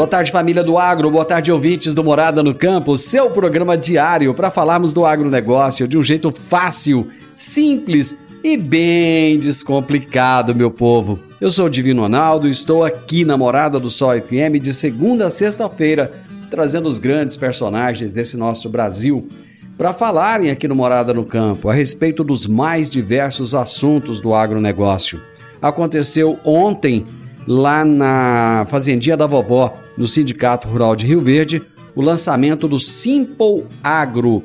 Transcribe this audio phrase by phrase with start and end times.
[0.00, 1.10] Boa tarde, família do agro.
[1.10, 2.96] Boa tarde, ouvintes do Morada no Campo.
[2.96, 10.54] Seu programa diário para falarmos do agronegócio de um jeito fácil, simples e bem descomplicado,
[10.54, 11.18] meu povo.
[11.38, 15.26] Eu sou o Divino Ronaldo e estou aqui na Morada do Sol FM de segunda
[15.26, 16.10] a sexta-feira,
[16.50, 19.28] trazendo os grandes personagens desse nosso Brasil
[19.76, 25.20] para falarem aqui no Morada no Campo a respeito dos mais diversos assuntos do agronegócio.
[25.60, 27.04] Aconteceu ontem
[27.46, 31.62] lá na Fazendinha da Vovó, no Sindicato Rural de Rio Verde,
[31.94, 34.42] o lançamento do Simple Agro.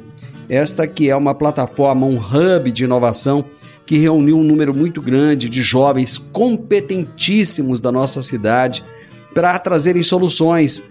[0.48, 3.46] Esta que é uma plataforma, um hub de inovação
[3.86, 8.84] que reuniu um número muito grande de jovens competentíssimos da nossa cidade
[9.34, 10.84] para trazerem soluções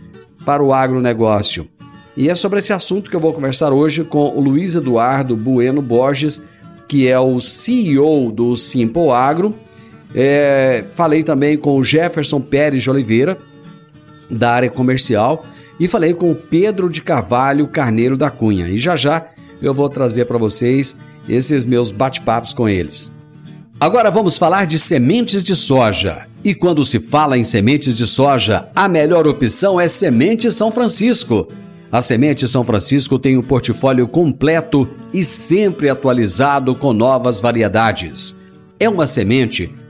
[0.44, 1.68] para o agronegócio.
[2.16, 5.82] E é sobre esse assunto que eu vou conversar hoje com o Luiz Eduardo Bueno
[5.82, 6.40] Borges,
[6.88, 9.54] que é o CEO do Simple Agro.
[10.14, 13.36] É, falei também com o Jefferson Pérez de Oliveira,
[14.30, 15.44] da área comercial,
[15.78, 18.68] e falei com o Pedro de Carvalho Carneiro da Cunha.
[18.68, 19.26] E já já
[19.60, 20.96] eu vou trazer para vocês
[21.28, 23.10] esses meus bate-papos com eles.
[23.80, 26.26] Agora vamos falar de sementes de soja.
[26.44, 31.48] E quando se fala em sementes de soja, a melhor opção é Semente São Francisco.
[31.90, 38.36] A Semente São Francisco tem um portfólio completo e sempre atualizado com novas variedades.
[38.78, 39.72] É uma semente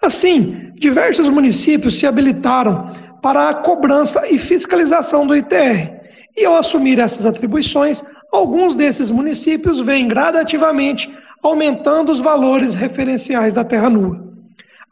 [0.00, 5.90] Assim, diversos municípios se habilitaram para a cobrança e fiscalização do ITR,
[6.36, 8.02] e ao assumir essas atribuições,
[8.32, 11.12] alguns desses municípios vêm gradativamente
[11.42, 14.27] aumentando os valores referenciais da terra nua.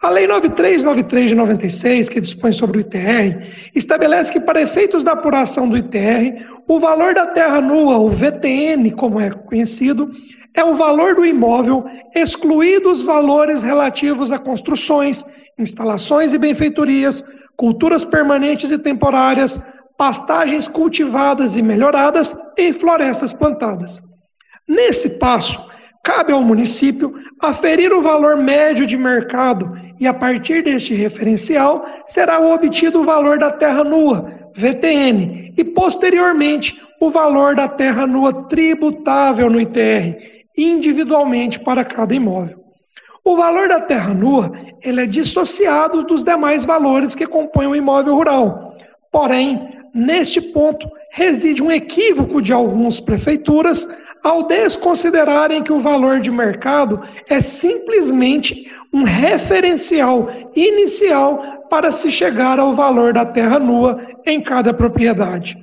[0.03, 5.13] A Lei 9393 de 96, que dispõe sobre o ITR, estabelece que, para efeitos da
[5.13, 10.11] apuração do ITR, o valor da terra nua, o VTN, como é conhecido,
[10.53, 11.85] é o valor do imóvel,
[12.15, 15.25] excluídos os valores relativos a construções,
[15.59, 17.25] instalações e benfeitorias,
[17.57, 19.59] culturas permanentes e temporárias,
[19.97, 24.03] pastagens cultivadas e melhoradas e florestas plantadas.
[24.69, 25.59] Nesse passo,
[26.05, 32.39] cabe ao município aferir o valor médio de mercado e, a partir deste referencial, será
[32.41, 39.51] obtido o valor da terra nua, VTN, e, posteriormente, o valor da terra nua tributável
[39.51, 40.17] no ITR,
[40.57, 42.65] individualmente para cada imóvel.
[43.25, 44.53] O valor da terra nua
[44.83, 48.77] ele é dissociado dos demais valores que compõem o imóvel rural.
[49.11, 53.89] Porém, neste ponto reside um equívoco de algumas prefeituras
[54.23, 62.59] ao desconsiderarem que o valor de mercado é simplesmente um referencial inicial para se chegar
[62.59, 65.55] ao valor da terra nua em cada propriedade.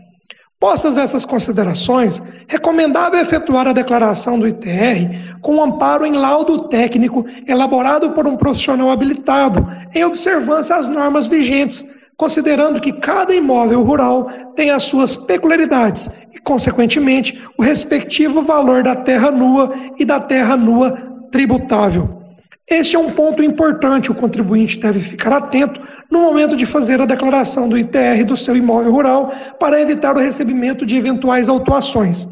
[0.59, 8.11] Postas essas considerações, recomendável efetuar a declaração do ITR com amparo em laudo técnico elaborado
[8.11, 11.83] por um profissional habilitado, em observância às normas vigentes,
[12.15, 18.95] considerando que cada imóvel rural tem as suas peculiaridades e, consequentemente, o respectivo valor da
[18.95, 20.91] terra nua e da terra nua
[21.31, 22.22] tributável.
[22.69, 27.05] Este é um ponto importante, o contribuinte deve ficar atento no momento de fazer a
[27.05, 32.25] declaração do ITR do seu imóvel rural para evitar o recebimento de eventuais autuações.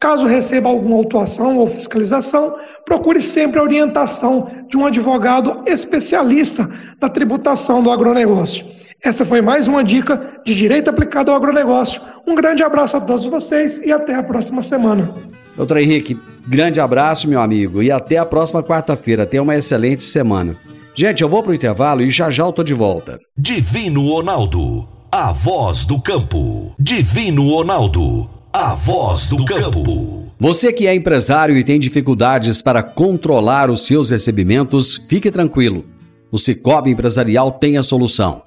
[0.00, 6.68] Caso receba alguma autuação ou fiscalização, procure sempre a orientação de um advogado especialista
[7.00, 8.66] na tributação do agronegócio.
[9.02, 12.00] Essa foi mais uma dica de direito aplicado ao agronegócio.
[12.26, 15.14] Um grande abraço a todos vocês e até a próxima semana.
[15.56, 19.26] Doutor Henrique, grande abraço, meu amigo, e até a próxima quarta-feira.
[19.26, 20.56] Tenha uma excelente semana.
[20.94, 23.18] Gente, eu vou pro intervalo e já já eu tô de volta.
[23.36, 26.74] Divino Ronaldo, a voz do campo.
[26.78, 30.24] Divino Ronaldo, a voz do campo.
[30.38, 35.84] Você que é empresário e tem dificuldades para controlar os seus recebimentos, fique tranquilo.
[36.30, 38.42] O Cicobi Empresarial tem a solução.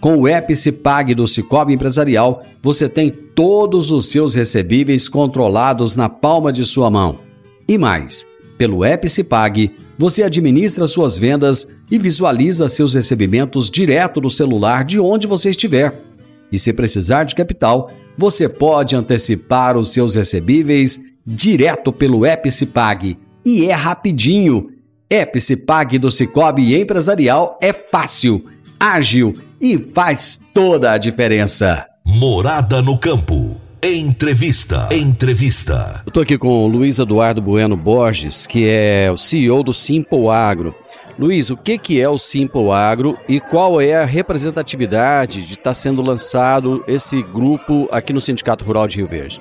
[0.00, 6.52] Com o Epicipag do Cicobi Empresarial, você tem todos os seus recebíveis controlados na palma
[6.52, 7.18] de sua mão.
[7.68, 8.26] E mais,
[8.58, 15.26] pelo Epicipag, você administra suas vendas e visualiza seus recebimentos direto no celular de onde
[15.26, 16.00] você estiver.
[16.50, 23.16] E se precisar de capital, você pode antecipar os seus recebíveis direto pelo Epicipag.
[23.44, 24.70] E é rapidinho.
[25.08, 28.44] Epicipag do Cicobi Empresarial é fácil,
[28.80, 31.91] ágil e faz toda a diferença.
[32.04, 33.60] Morada no campo.
[33.80, 34.88] Entrevista.
[34.90, 36.02] Entrevista.
[36.04, 40.26] Eu estou aqui com o Luiz Eduardo Bueno Borges, que é o CEO do Simple
[40.26, 40.74] Agro.
[41.16, 45.62] Luiz, o que, que é o Simple Agro e qual é a representatividade de estar
[45.70, 49.40] tá sendo lançado esse grupo aqui no Sindicato Rural de Rio Verde?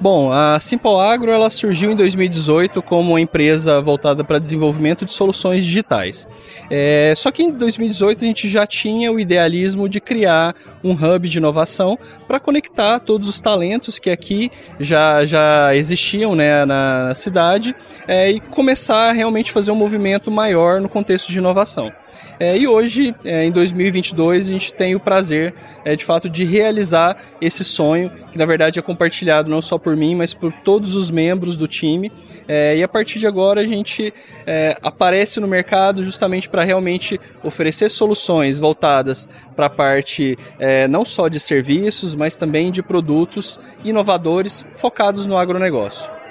[0.00, 5.12] Bom, a Simple Agro ela surgiu em 2018 como uma empresa voltada para desenvolvimento de
[5.12, 6.28] soluções digitais.
[6.68, 11.28] É, só que em 2018 a gente já tinha o idealismo de criar um hub
[11.28, 17.74] de inovação para conectar todos os talentos que aqui já, já existiam né, na cidade
[18.06, 21.92] é, e começar a realmente fazer um movimento maior no contexto de inovação.
[22.38, 25.54] É, e hoje, é, em 2022, a gente tem o prazer,
[25.84, 29.96] é, de fato, de realizar esse sonho, que na verdade é compartilhado não só por
[29.96, 32.10] mim, mas por todos os membros do time.
[32.48, 34.12] É, e a partir de agora a gente
[34.46, 41.04] é, aparece no mercado justamente para realmente oferecer soluções voltadas para a parte é, não
[41.04, 46.23] só de serviços, mas também de produtos inovadores focados no agronegócio.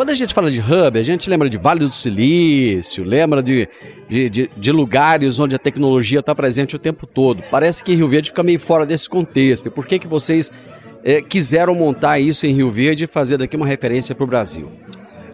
[0.00, 3.68] Quando a gente fala de hub, a gente lembra de Vale do Silício, lembra de,
[4.08, 7.42] de, de, de lugares onde a tecnologia está presente o tempo todo.
[7.50, 9.66] Parece que Rio Verde fica meio fora desse contexto.
[9.66, 10.50] E por que, que vocês
[11.04, 14.70] é, quiseram montar isso em Rio Verde e fazer daqui uma referência para o Brasil?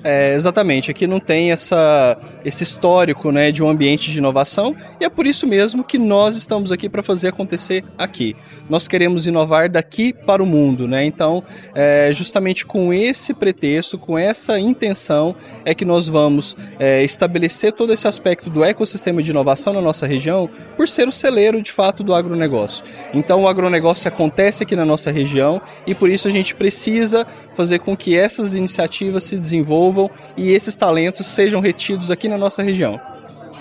[0.08, 5.04] É, exatamente, aqui não tem essa, esse histórico né, de um ambiente de inovação e
[5.04, 8.36] é por isso mesmo que nós estamos aqui para fazer acontecer aqui.
[8.70, 11.04] Nós queremos inovar daqui para o mundo, né?
[11.04, 11.42] então
[11.74, 15.34] é, justamente com esse pretexto, com essa intenção,
[15.64, 20.06] é que nós vamos é, estabelecer todo esse aspecto do ecossistema de inovação na nossa
[20.06, 22.84] região por ser o celeiro de fato do agronegócio.
[23.12, 27.80] Então o agronegócio acontece aqui na nossa região e por isso a gente precisa fazer
[27.80, 29.95] com que essas iniciativas se desenvolvam
[30.36, 33.00] e esses talentos sejam retidos aqui na nossa região.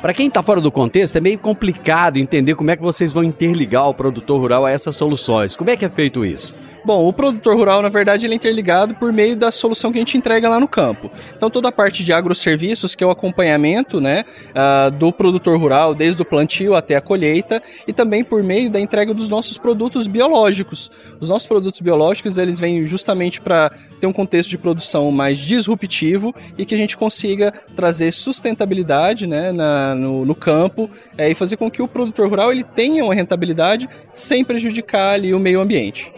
[0.02, 3.24] Para quem está fora do contexto, é meio complicado entender como é que vocês vão
[3.24, 5.56] interligar o produtor rural a essas soluções.
[5.56, 6.54] Como é que é feito isso?
[6.86, 10.02] Bom, o produtor rural, na verdade, ele é interligado por meio da solução que a
[10.02, 11.10] gente entrega lá no campo.
[11.36, 15.96] Então, toda a parte de agroserviços, que é o acompanhamento né, uh, do produtor rural,
[15.96, 20.06] desde o plantio até a colheita, e também por meio da entrega dos nossos produtos
[20.06, 20.92] biológicos.
[21.20, 26.36] Os nossos produtos biológicos, eles vêm justamente para ter um contexto de produção mais disruptivo
[26.56, 30.88] e que a gente consiga trazer sustentabilidade né, na, no, no, campo
[31.18, 35.34] é, e fazer com que o produtor rural ele tenha uma rentabilidade sem prejudicar ali,
[35.34, 36.14] o meio ambiente.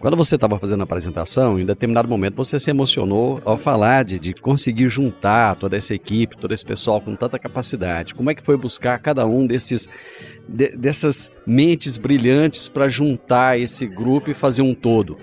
[0.00, 4.16] Quando você estava fazendo a apresentação, em determinado momento você se emocionou ao falar de,
[4.16, 8.14] de conseguir juntar toda essa equipe, todo esse pessoal com tanta capacidade.
[8.14, 9.88] Como é que foi buscar cada um desses
[10.48, 15.16] de, dessas mentes brilhantes para juntar esse grupo e fazer um todo?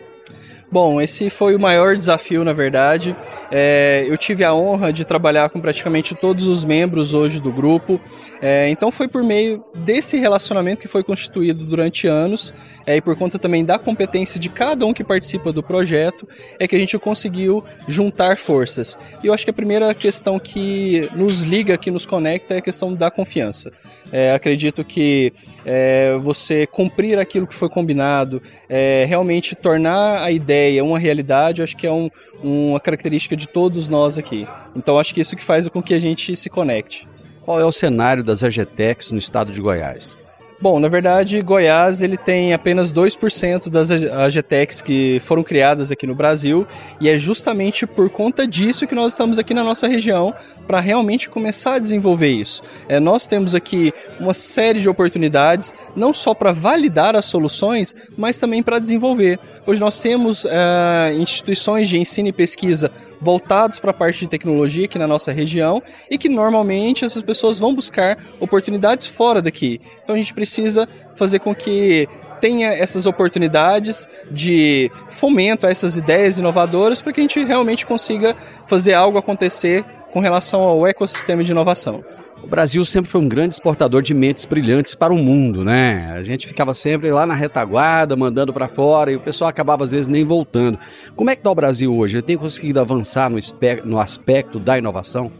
[0.71, 3.15] Bom, esse foi o maior desafio, na verdade.
[3.51, 8.01] É, eu tive a honra de trabalhar com praticamente todos os membros hoje do grupo.
[8.41, 12.53] É, então foi por meio desse relacionamento que foi constituído durante anos
[12.85, 16.27] é, e por conta também da competência de cada um que participa do projeto
[16.59, 18.97] é que a gente conseguiu juntar forças.
[19.23, 22.61] E eu acho que a primeira questão que nos liga, que nos conecta, é a
[22.61, 23.71] questão da confiança.
[24.11, 25.33] É, acredito que
[25.65, 31.75] é, você cumprir aquilo que foi combinado, é, realmente tornar a ideia uma realidade, acho
[31.75, 32.09] que é um,
[32.43, 34.47] uma característica de todos nós aqui.
[34.75, 37.07] Então acho que isso que faz com que a gente se conecte.
[37.43, 40.17] Qual é o cenário das AGTECs no estado de Goiás?
[40.59, 46.15] Bom, na verdade, Goiás ele tem apenas 2% das AGTECs que foram criadas aqui no
[46.15, 46.65] Brasil
[46.99, 50.33] e é justamente por conta disso que nós estamos aqui na nossa região
[50.65, 52.61] para realmente começar a desenvolver isso.
[52.87, 58.39] É, nós temos aqui uma série de oportunidades, não só para validar as soluções, mas
[58.39, 59.37] também para desenvolver.
[59.67, 62.89] Hoje nós temos é, instituições de ensino e pesquisa
[63.21, 67.59] voltados para a parte de tecnologia aqui na nossa região e que normalmente essas pessoas
[67.59, 69.81] vão buscar oportunidades fora daqui.
[70.03, 72.07] Então a gente precisa fazer com que
[72.39, 78.35] tenha essas oportunidades de fomento a essas ideias inovadoras para que a gente realmente consiga
[78.67, 82.03] fazer algo acontecer com relação ao ecossistema de inovação.
[82.45, 86.11] O Brasil sempre foi um grande exportador de mentes brilhantes para o mundo, né?
[86.11, 89.93] A gente ficava sempre lá na retaguarda, mandando para fora, e o pessoal acabava às
[89.93, 90.77] vezes nem voltando.
[91.15, 92.17] Como é que está o Brasil hoje?
[92.17, 93.39] Ele tem conseguido avançar no,
[93.83, 95.31] no aspecto da inovação?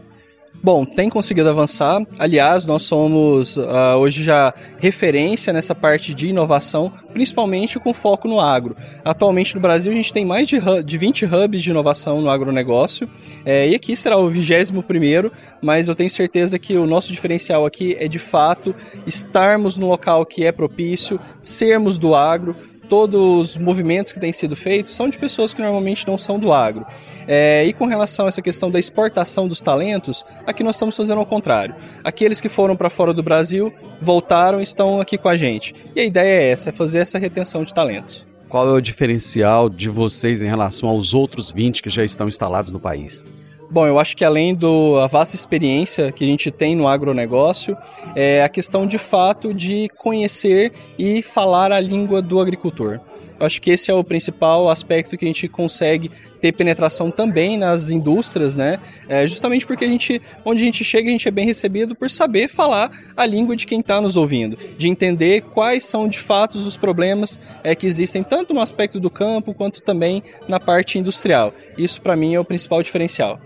[0.62, 2.04] Bom, tem conseguido avançar.
[2.18, 8.40] Aliás, nós somos uh, hoje já referência nessa parte de inovação, principalmente com foco no
[8.40, 8.76] agro.
[9.04, 13.08] Atualmente no Brasil a gente tem mais de, de 20 hubs de inovação no agronegócio,
[13.44, 15.30] é, e aqui será o 21 primeiro,
[15.62, 18.74] mas eu tenho certeza que o nosso diferencial aqui é de fato
[19.06, 22.56] estarmos no local que é propício, sermos do agro,
[22.88, 26.52] todos os movimentos que têm sido feitos são de pessoas que normalmente não são do
[26.52, 26.86] agro.
[27.26, 31.18] É, e com relação a essa questão da exportação dos talentos, aqui nós estamos fazendo
[31.18, 31.74] ao contrário.
[32.02, 35.74] Aqueles que foram para fora do Brasil voltaram e estão aqui com a gente.
[35.94, 38.26] E a ideia é essa, é fazer essa retenção de talentos.
[38.48, 42.70] Qual é o diferencial de vocês em relação aos outros 20 que já estão instalados
[42.70, 43.24] no país?
[43.68, 47.76] Bom, eu acho que além da vasta experiência que a gente tem no agronegócio,
[48.14, 53.00] é a questão de fato de conhecer e falar a língua do agricultor.
[53.38, 57.58] Eu acho que esse é o principal aspecto que a gente consegue ter penetração também
[57.58, 58.78] nas indústrias, né?
[59.08, 62.08] É justamente porque a gente, onde a gente chega, a gente é bem recebido por
[62.08, 66.56] saber falar a língua de quem está nos ouvindo, de entender quais são de fato
[66.56, 71.52] os problemas é, que existem tanto no aspecto do campo quanto também na parte industrial.
[71.76, 73.38] Isso para mim é o principal diferencial.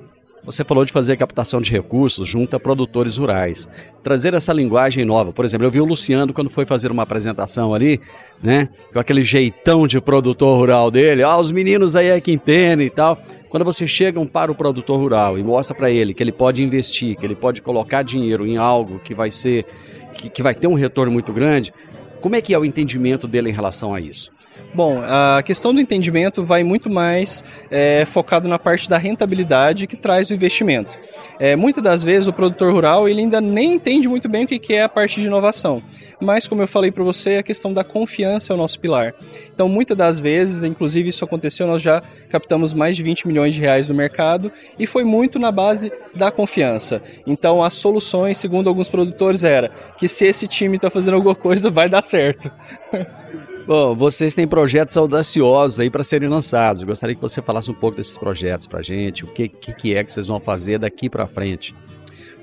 [0.45, 3.69] Você falou de fazer captação de recursos junto a produtores rurais.
[4.03, 5.33] Trazer essa linguagem nova.
[5.33, 8.01] Por exemplo, eu vi o Luciano quando foi fazer uma apresentação ali,
[8.43, 8.69] né?
[8.93, 11.23] Com aquele jeitão de produtor rural dele.
[11.23, 13.21] Ah, os meninos aí é que entendem e tal.
[13.51, 17.17] Quando você chega para o produtor rural e mostra para ele que ele pode investir,
[17.17, 19.67] que ele pode colocar dinheiro em algo que vai ser
[20.15, 21.73] que, que vai ter um retorno muito grande,
[22.21, 24.31] como é que é o entendimento dele em relação a isso?
[24.73, 29.97] Bom, a questão do entendimento vai muito mais é, focado na parte da rentabilidade que
[29.97, 30.97] traz o investimento.
[31.41, 34.73] É, muitas das vezes o produtor rural ele ainda nem entende muito bem o que
[34.73, 35.83] é a parte de inovação,
[36.21, 39.13] mas como eu falei para você, a questão da confiança é o nosso pilar.
[39.53, 43.61] Então, muitas das vezes, inclusive isso aconteceu, nós já captamos mais de 20 milhões de
[43.61, 47.03] reais no mercado e foi muito na base da confiança.
[47.27, 51.71] Então, as soluções, segundo alguns produtores, era que se esse time está fazendo alguma coisa,
[51.71, 52.51] vai dar certo.
[53.67, 56.83] Bom, vocês têm projetos audaciosos aí para serem lançados.
[56.83, 59.25] Eu gostaria que você falasse um pouco desses projetos para gente.
[59.25, 61.75] O que, que, é que vocês vão fazer daqui para frente?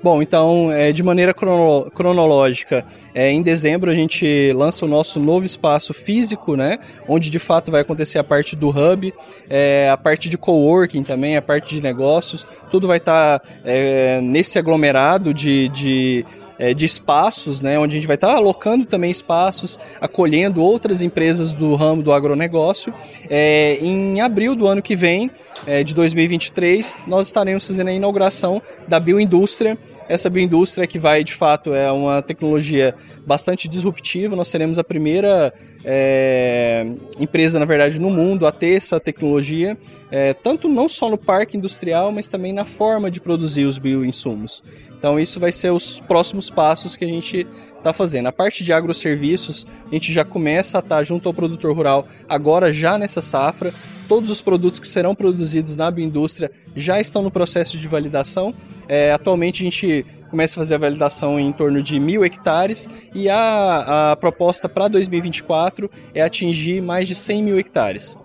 [0.00, 5.18] Bom, então, é, de maneira crono cronológica, é, em dezembro a gente lança o nosso
[5.18, 6.78] novo espaço físico, né?
[7.08, 9.12] Onde de fato vai acontecer a parte do hub,
[9.50, 14.20] é, a parte de coworking também, a parte de negócios, tudo vai estar tá, é,
[14.20, 16.24] nesse aglomerado de, de
[16.58, 21.00] é, de espaços, né, onde a gente vai estar tá alocando também espaços, acolhendo outras
[21.00, 22.92] empresas do ramo do agronegócio.
[23.30, 25.30] É, em abril do ano que vem,
[25.66, 29.78] é, de 2023, nós estaremos fazendo a inauguração da bioindústria.
[30.08, 32.94] Essa bioindústria que vai, de fato, é uma tecnologia
[33.26, 34.34] bastante disruptiva.
[34.34, 35.52] Nós seremos a primeira
[35.84, 36.86] é,
[37.18, 39.76] empresa, na verdade, no mundo a ter essa tecnologia,
[40.10, 44.62] é, tanto não só no parque industrial, mas também na forma de produzir os bioinsumos.
[44.98, 48.26] Então, isso vai ser os próximos passos que a gente está fazendo.
[48.26, 52.06] A parte de agroserviços, a gente já começa a estar tá junto ao produtor rural
[52.28, 53.72] agora, já nessa safra.
[54.08, 58.52] Todos os produtos que serão produzidos na bioindústria já estão no processo de validação.
[58.88, 63.28] É, atualmente, a gente começa a fazer a validação em torno de mil hectares e
[63.28, 68.18] a, a proposta para 2024 é atingir mais de 100 mil hectares.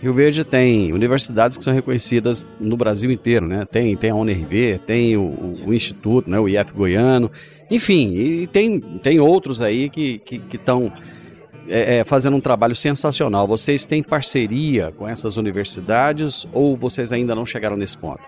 [0.00, 3.64] Rio Verde tem universidades que são reconhecidas no Brasil inteiro, né?
[3.64, 6.38] Tem, tem a UNRV, tem o, o, Instituto, né?
[6.38, 7.30] o IF Goiano,
[7.68, 11.18] enfim, e tem, tem outros aí que estão que, que
[11.68, 13.46] é, é, fazendo um trabalho sensacional.
[13.46, 18.22] Vocês têm parceria com essas universidades ou vocês ainda não chegaram nesse ponto?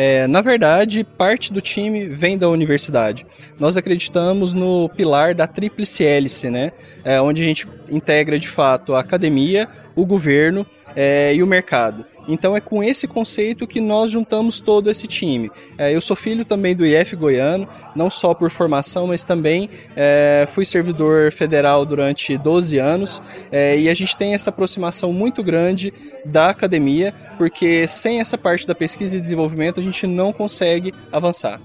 [0.00, 3.26] É, na verdade, parte do time vem da universidade.
[3.58, 6.70] Nós acreditamos no pilar da tríplice hélice, né?
[7.02, 10.64] É, onde a gente integra de fato a academia, o governo
[10.94, 12.06] é, e o mercado.
[12.28, 15.50] Então é com esse conceito que nós juntamos todo esse time.
[15.78, 17.66] É, eu sou filho também do IF Goiano,
[17.96, 23.88] não só por formação, mas também é, fui servidor federal durante 12 anos é, e
[23.88, 25.92] a gente tem essa aproximação muito grande
[26.24, 31.58] da academia, porque sem essa parte da pesquisa e desenvolvimento a gente não consegue avançar.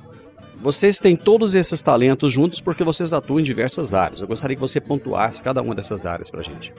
[0.61, 4.21] Vocês têm todos esses talentos juntos porque vocês atuam em diversas áreas.
[4.21, 6.71] Eu gostaria que você pontuasse cada uma dessas áreas para a gente.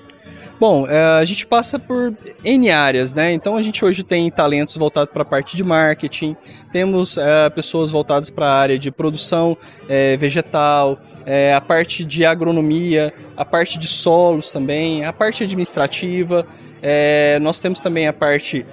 [0.59, 3.33] Bom, é, a gente passa por N áreas, né?
[3.33, 6.37] Então a gente hoje tem talentos voltados para a parte de marketing,
[6.73, 9.57] temos é, pessoas voltadas para a área de produção
[9.89, 16.47] é, vegetal, é, a parte de agronomia, a parte de solos também, a parte administrativa,
[16.81, 18.65] é, nós temos também a parte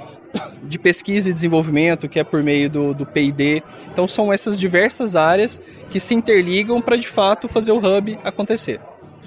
[0.64, 3.64] de pesquisa e desenvolvimento, que é por meio do, do PD.
[3.92, 8.80] Então são essas diversas áreas que se interligam para de fato fazer o hub acontecer.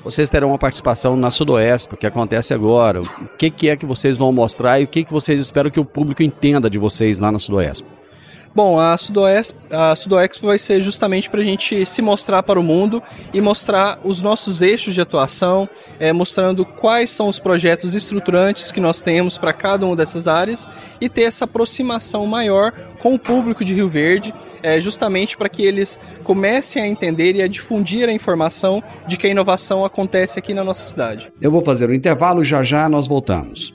[0.04, 3.00] Vocês terão uma participação na Sudoeste, que acontece agora.
[3.00, 5.80] O que, que é que vocês vão mostrar e o que, que vocês esperam que
[5.80, 7.86] o público entenda de vocês lá na Sudoeste?
[8.54, 12.62] Bom, a Sudoeste, a Sudoexpo vai ser justamente para a gente se mostrar para o
[12.62, 18.70] mundo e mostrar os nossos eixos de atuação, é, mostrando quais são os projetos estruturantes
[18.70, 20.68] que nós temos para cada uma dessas áreas
[21.00, 25.64] e ter essa aproximação maior com o público de Rio Verde, é, justamente para que
[25.64, 30.54] eles comecem a entender e a difundir a informação de que a inovação acontece aqui
[30.54, 31.32] na nossa cidade.
[31.40, 33.74] Eu vou fazer o um intervalo, já já nós voltamos.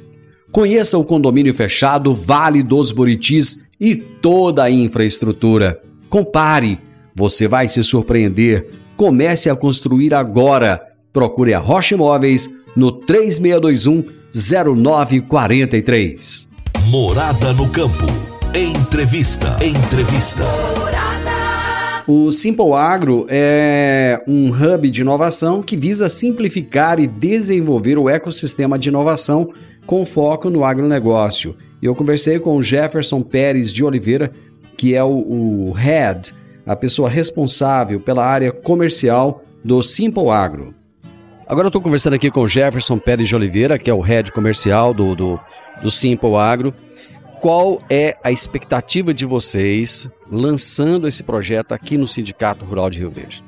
[0.51, 5.81] Conheça o condomínio fechado Vale dos Buritis e toda a infraestrutura.
[6.09, 6.77] Compare,
[7.15, 8.69] você vai se surpreender.
[8.97, 10.81] Comece a construir agora.
[11.13, 16.49] Procure a Rocha Imóveis no 3621 0943.
[16.87, 18.05] Morada no campo.
[18.53, 19.57] Entrevista.
[19.63, 20.43] Entrevista.
[22.05, 28.77] O Simple Agro é um hub de inovação que visa simplificar e desenvolver o ecossistema
[28.77, 29.53] de inovação
[29.85, 31.55] com foco no agronegócio.
[31.81, 34.31] E eu conversei com o Jefferson Pérez de Oliveira,
[34.77, 36.33] que é o, o head,
[36.65, 40.73] a pessoa responsável pela área comercial do Simple Agro.
[41.47, 44.31] Agora eu estou conversando aqui com o Jefferson Pérez de Oliveira, que é o head
[44.31, 45.39] comercial do, do,
[45.81, 46.73] do Simple Agro.
[47.41, 53.09] Qual é a expectativa de vocês lançando esse projeto aqui no Sindicato Rural de Rio
[53.09, 53.43] Verde?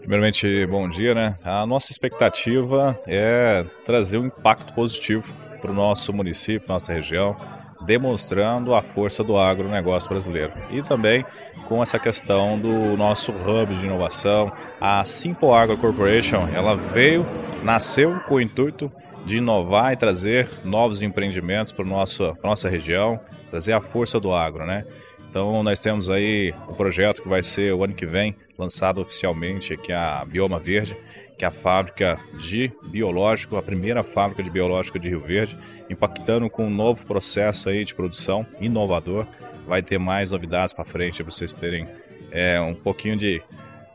[0.00, 1.38] Primeiramente, bom dia, né?
[1.44, 7.36] A nossa expectativa é trazer um impacto positivo para o nosso município, nossa região,
[7.84, 10.52] demonstrando a força do agronegócio brasileiro.
[10.70, 11.24] E também
[11.68, 17.24] com essa questão do nosso hub de inovação, a Simple Agro Corporation, ela veio,
[17.62, 18.90] nasceu com o intuito
[19.24, 24.66] de inovar e trazer novos empreendimentos para a nossa região, trazer a força do agro,
[24.66, 24.84] né?
[25.30, 29.00] Então nós temos aí o um projeto que vai ser o ano que vem lançado
[29.00, 30.96] oficialmente, que a Bioma Verde,
[31.38, 35.56] que é a fábrica de biológico, a primeira fábrica de biológico de Rio Verde,
[35.88, 39.24] impactando com um novo processo aí de produção inovador.
[39.68, 41.86] Vai ter mais novidades para frente para vocês terem
[42.32, 43.40] é, um pouquinho de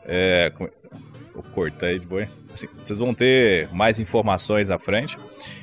[0.06, 0.50] é,
[1.42, 2.28] corta aí de boi.
[2.52, 5.18] Assim, vocês vão ter mais informações à frente.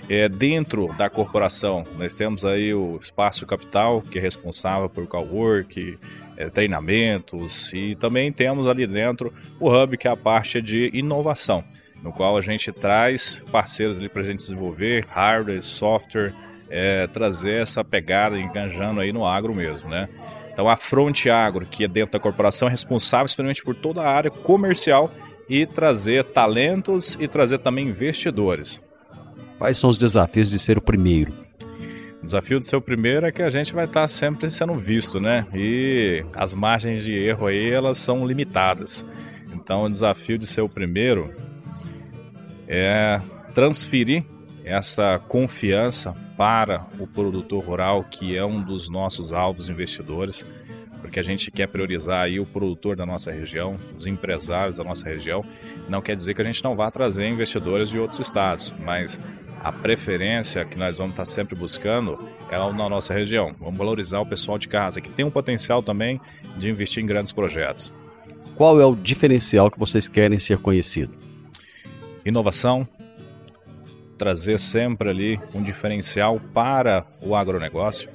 [0.08, 5.98] É, dentro da corporação, nós temos aí o Espaço Capital, que é responsável por cowork,
[6.38, 11.64] é, treinamentos, e também temos ali dentro o Hub, que é a parte de inovação,
[12.02, 16.34] no qual a gente traz parceiros ali para a gente desenvolver hardware, software,
[16.70, 20.10] é, trazer essa pegada enganjando aí no agro mesmo, né?
[20.52, 24.10] Então a Fronte Agro, que é dentro da corporação, é responsável simplesmente por toda a
[24.10, 25.12] área comercial
[25.50, 28.84] e trazer talentos e trazer também investidores.
[29.58, 31.34] Quais são os desafios de ser o primeiro?
[32.22, 35.20] O desafio de ser o primeiro é que a gente vai estar sempre sendo visto,
[35.20, 35.46] né?
[35.54, 39.06] E as margens de erro aí, elas são limitadas.
[39.54, 41.34] Então, o desafio de ser o primeiro
[42.68, 43.22] é
[43.54, 44.24] transferir
[44.64, 50.46] essa confiança para o produtor rural, que é um dos nossos alvos investidores,
[51.04, 55.04] porque a gente quer priorizar aí o produtor da nossa região, os empresários da nossa
[55.04, 55.44] região.
[55.90, 59.20] Não quer dizer que a gente não vá trazer investidores de outros estados, mas
[59.62, 62.18] a preferência que nós vamos estar sempre buscando
[62.50, 63.54] é na nossa região.
[63.60, 66.22] Vamos valorizar o pessoal de casa, que tem um potencial também
[66.58, 67.94] de investir em grandes projetos.
[68.56, 71.14] Qual é o diferencial que vocês querem ser conhecido?
[72.26, 72.88] Inovação,
[74.18, 78.10] trazer sempre ali um diferencial para o agronegócio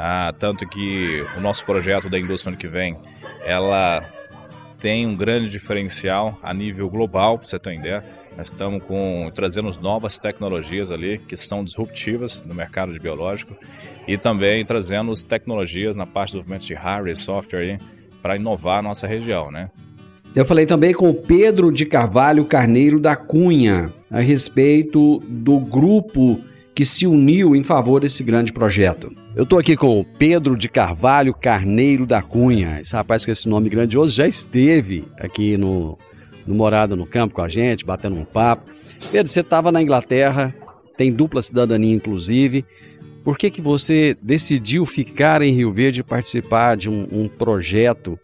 [0.00, 2.96] ah, tanto que o nosso projeto da indústria ano que vem,
[3.44, 4.00] ela
[4.78, 8.04] tem um grande diferencial a nível global, para você ter uma ideia.
[8.36, 13.56] Nós estamos com, trazendo novas tecnologias ali que são disruptivas no mercado de biológico
[14.06, 17.80] e também trazendo tecnologias na parte do desenvolvimento de hardware e software
[18.22, 19.68] para inovar a nossa região, né?
[20.32, 26.40] Eu falei também com o Pedro de Carvalho Carneiro da Cunha a respeito do grupo
[26.72, 29.10] que se uniu em favor desse grande projeto.
[29.38, 32.80] Eu estou aqui com o Pedro de Carvalho Carneiro da Cunha.
[32.80, 35.96] Esse rapaz com esse nome grandioso já esteve aqui no,
[36.44, 38.68] no Morada no Campo com a gente, batendo um papo.
[39.12, 40.52] Pedro, você estava na Inglaterra,
[40.96, 42.66] tem dupla cidadania inclusive.
[43.22, 48.18] Por que, que você decidiu ficar em Rio Verde e participar de um, um projeto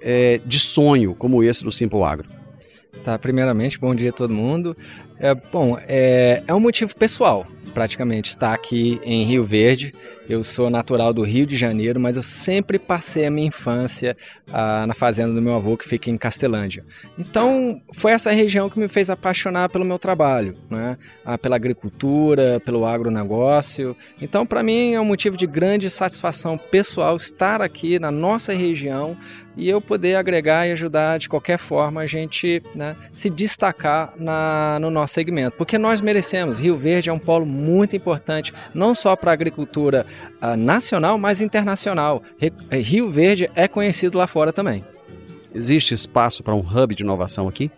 [0.00, 2.28] é, de sonho como esse do Simple Agro?
[3.02, 4.76] Tá, primeiramente, bom dia a todo mundo.
[5.18, 9.92] É, bom, é, é um motivo pessoal praticamente está aqui em Rio Verde.
[10.26, 14.16] Eu sou natural do Rio de Janeiro, mas eu sempre passei a minha infância
[14.50, 16.82] ah, na fazenda do meu avô, que fica em Castelândia.
[17.18, 20.96] Então, foi essa região que me fez apaixonar pelo meu trabalho, né?
[21.24, 23.94] Ah, pela agricultura, pelo agronegócio.
[24.22, 29.16] Então, para mim, é um motivo de grande satisfação pessoal estar aqui na nossa região
[29.56, 34.78] e eu poder agregar e ajudar de qualquer forma a gente né, se destacar na,
[34.80, 35.56] no nosso segmento.
[35.56, 36.58] Porque nós merecemos.
[36.58, 37.63] Rio Verde é um polo muito
[37.96, 40.06] importante, não só para a agricultura
[40.42, 42.22] uh, nacional, mas internacional.
[42.70, 44.84] Rio Verde é conhecido lá fora também.
[45.54, 47.70] Existe espaço para um hub de inovação aqui?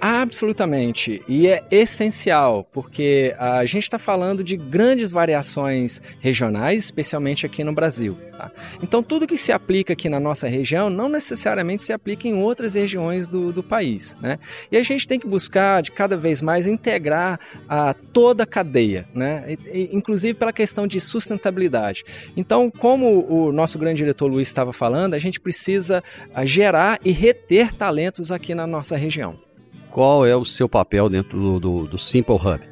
[0.00, 1.22] Absolutamente.
[1.28, 7.74] E é essencial, porque a gente está falando de grandes variações regionais, especialmente aqui no
[7.74, 8.16] Brasil.
[8.32, 8.50] Tá?
[8.82, 12.74] Então, tudo que se aplica aqui na nossa região não necessariamente se aplica em outras
[12.74, 14.16] regiões do, do país.
[14.22, 14.38] Né?
[14.72, 19.06] E a gente tem que buscar, de cada vez mais, integrar a toda a cadeia,
[19.14, 19.56] né?
[19.72, 22.04] E, inclusive pela questão de sustentabilidade.
[22.36, 26.02] Então, como o nosso grande diretor Luiz estava falando, a gente precisa
[26.44, 29.49] gerar e reter talentos aqui na nossa região.
[29.90, 32.70] Qual é o seu papel dentro do, do, do Simple Hub?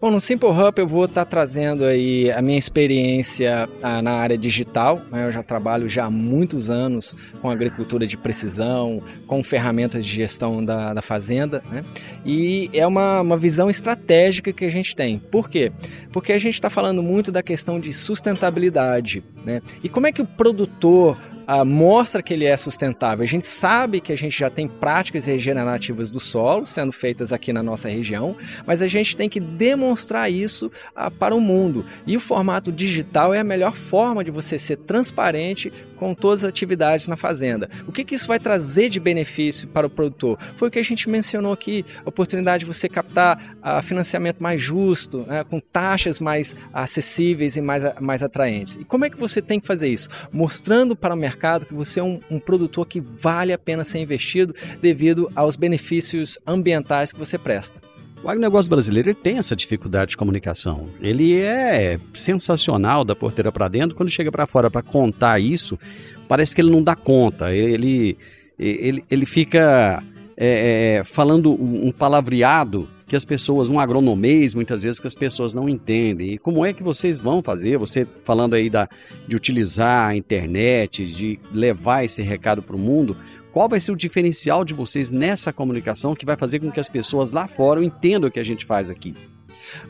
[0.00, 4.12] Bom, no Simple Hub eu vou estar tá trazendo aí a minha experiência ah, na
[4.12, 5.00] área digital.
[5.10, 5.26] Né?
[5.26, 10.64] Eu já trabalho já há muitos anos com agricultura de precisão, com ferramentas de gestão
[10.64, 11.82] da, da fazenda, né?
[12.24, 15.18] e é uma, uma visão estratégica que a gente tem.
[15.18, 15.72] Por quê?
[16.12, 19.24] Porque a gente está falando muito da questão de sustentabilidade.
[19.44, 19.62] Né?
[19.82, 21.16] E como é que o produtor
[21.48, 23.22] uh, mostra que ele é sustentável.
[23.22, 27.52] A gente sabe que a gente já tem práticas regenerativas do solo sendo feitas aqui
[27.52, 31.84] na nossa região, mas a gente tem que demonstrar isso uh, para o mundo.
[32.06, 36.48] E o formato digital é a melhor forma de você ser transparente com todas as
[36.48, 37.70] atividades na fazenda.
[37.86, 40.38] O que, que isso vai trazer de benefício para o produtor?
[40.56, 44.60] Foi o que a gente mencionou aqui: a oportunidade de você captar uh, financiamento mais
[44.60, 48.76] justo, né, com taxas mais acessíveis e mais, mais atraentes.
[48.76, 50.08] E como é que você tem que fazer isso?
[50.32, 53.82] Mostrando para o mercado mercado, que você é um, um produtor que vale a pena
[53.82, 57.80] ser investido devido aos benefícios ambientais que você presta.
[58.22, 60.88] O agronegócio brasileiro tem essa dificuldade de comunicação.
[61.02, 65.78] Ele é sensacional da porteira para dentro, quando chega para fora para contar isso,
[66.26, 67.52] parece que ele não dá conta.
[67.52, 68.16] Ele,
[68.58, 70.02] ele, ele fica
[70.38, 75.54] é, é, falando um palavreado que as pessoas, um agronomês muitas vezes que as pessoas
[75.54, 76.32] não entendem.
[76.32, 77.78] E como é que vocês vão fazer?
[77.78, 78.88] Você falando aí da,
[79.26, 83.16] de utilizar a internet, de levar esse recado para o mundo,
[83.52, 86.88] qual vai ser o diferencial de vocês nessa comunicação que vai fazer com que as
[86.88, 89.14] pessoas lá fora entendam o que a gente faz aqui?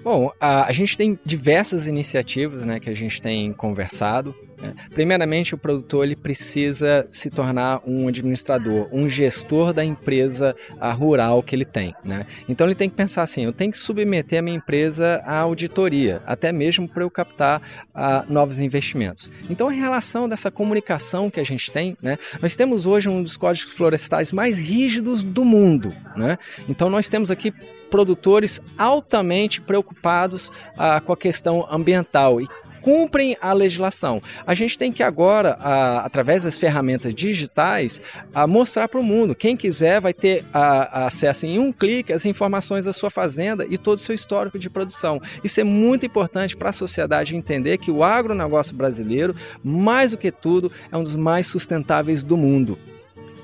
[0.03, 4.35] Bom, a, a gente tem diversas iniciativas né, que a gente tem conversado.
[4.65, 4.75] Né?
[4.91, 10.57] Primeiramente, o produtor ele precisa se tornar um administrador, um gestor da empresa
[10.97, 11.95] rural que ele tem.
[12.03, 12.27] Né?
[12.49, 16.23] Então, ele tem que pensar assim: eu tenho que submeter a minha empresa à auditoria,
[16.27, 17.61] até mesmo para eu captar
[17.95, 19.31] uh, novos investimentos.
[19.51, 23.37] Então, em relação dessa comunicação que a gente tem, né, nós temos hoje um dos
[23.37, 25.95] códigos florestais mais rígidos do mundo.
[26.17, 26.39] Né?
[26.69, 27.53] Então, nós temos aqui
[27.91, 32.49] produtores altamente preocupados ah, com a questão ambiental e
[32.85, 34.23] cumprem a legislação.
[34.47, 35.53] A gente tem que agora,
[36.05, 38.03] através das ferramentas digitais,
[38.47, 39.35] mostrar para o mundo.
[39.35, 43.97] Quem quiser vai ter acesso em um clique às informações da sua fazenda e todo
[43.97, 45.19] o seu histórico de produção.
[45.43, 50.31] Isso é muito importante para a sociedade entender que o agronegócio brasileiro, mais do que
[50.31, 52.79] tudo, é um dos mais sustentáveis do mundo.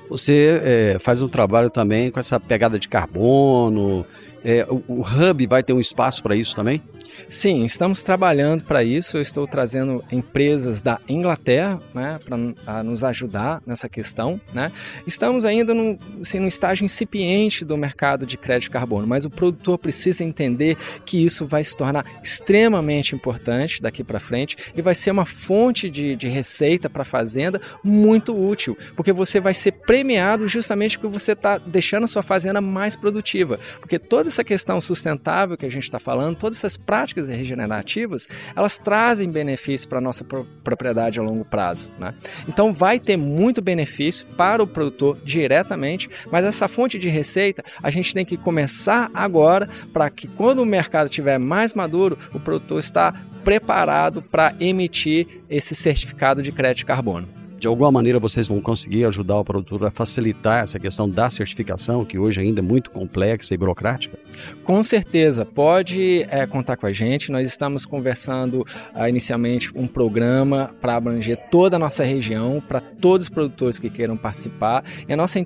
[0.07, 4.05] Você é, faz um trabalho também com essa pegada de carbono,
[4.43, 6.81] é, o, o Hub vai ter um espaço para isso também?
[7.27, 9.17] Sim, estamos trabalhando para isso.
[9.17, 14.39] Eu estou trazendo empresas da Inglaterra né, para nos ajudar nessa questão.
[14.53, 14.71] Né?
[15.05, 20.23] Estamos ainda num, assim, estágio incipiente do mercado de crédito carbono, mas o produtor precisa
[20.23, 25.25] entender que isso vai se tornar extremamente importante daqui para frente e vai ser uma
[25.25, 30.97] fonte de, de receita para a fazenda muito útil, porque você vai ser premiado justamente
[30.97, 33.59] porque você está deixando a sua fazenda mais produtiva.
[33.79, 38.77] Porque toda essa questão sustentável que a gente está falando, todas essas práticas regenerativas, elas
[38.77, 40.23] trazem benefício para a nossa
[40.63, 41.89] propriedade a longo prazo.
[41.99, 42.13] Né?
[42.47, 47.89] Então vai ter muito benefício para o produtor diretamente, mas essa fonte de receita a
[47.89, 52.79] gente tem que começar agora para que quando o mercado estiver mais maduro, o produtor
[52.79, 58.59] está preparado para emitir esse certificado de crédito de carbono de alguma maneira vocês vão
[58.59, 62.89] conseguir ajudar o produtor a facilitar essa questão da certificação, que hoje ainda é muito
[62.89, 64.17] complexa e burocrática?
[64.63, 67.31] Com certeza, pode é, contar com a gente.
[67.31, 73.27] Nós estamos conversando uh, inicialmente um programa para abranger toda a nossa região, para todos
[73.27, 74.83] os produtores que queiram participar.
[75.07, 75.39] E a nossa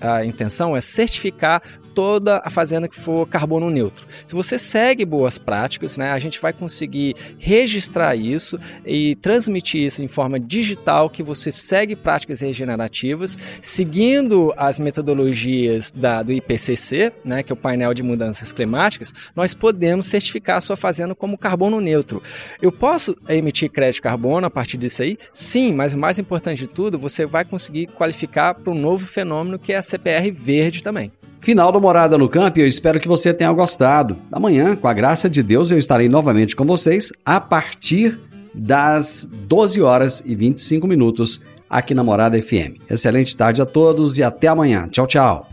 [0.00, 1.62] a intenção é certificar
[2.00, 4.06] toda a fazenda que for carbono neutro.
[4.24, 10.02] Se você segue boas práticas, né, a gente vai conseguir registrar isso e transmitir isso
[10.02, 17.42] em forma digital que você segue práticas regenerativas, seguindo as metodologias da, do IPCC, né,
[17.42, 21.82] que é o painel de mudanças climáticas, nós podemos certificar a sua fazenda como carbono
[21.82, 22.22] neutro.
[22.62, 25.18] Eu posso emitir crédito carbono a partir disso aí?
[25.34, 29.58] Sim, mas o mais importante de tudo, você vai conseguir qualificar para um novo fenômeno
[29.58, 31.12] que é a CPR verde também.
[31.40, 34.16] Final do Morada no Campo e eu espero que você tenha gostado.
[34.30, 38.20] Amanhã, com a graça de Deus, eu estarei novamente com vocês a partir
[38.54, 42.76] das 12 horas e 25 minutos aqui na Morada FM.
[42.90, 44.86] Excelente tarde a todos e até amanhã.
[44.90, 45.48] Tchau, tchau.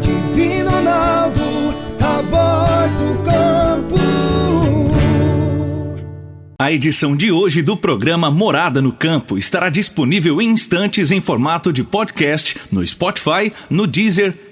[0.00, 1.40] Divino Ronaldo,
[2.00, 3.96] a voz do campo.
[6.56, 11.72] A edição de hoje do programa Morada no Campo estará disponível em instantes em formato
[11.72, 14.51] de podcast no Spotify, no Deezer,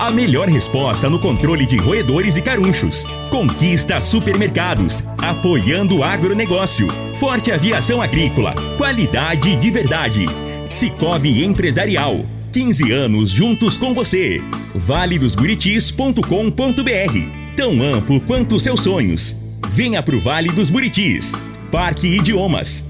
[0.00, 3.04] A melhor resposta no controle de roedores e carunchos.
[3.28, 6.88] Conquista supermercados, apoiando o agronegócio.
[7.16, 10.24] Forte aviação agrícola, qualidade de verdade.
[10.70, 12.24] Cicobi Empresarial.
[12.50, 14.42] 15 anos juntos com você.
[14.74, 19.36] valedosburitis.com.br Tão amplo quanto seus sonhos.
[19.68, 21.34] Venha pro Vale dos Buritis.
[21.70, 22.89] Parque Idiomas.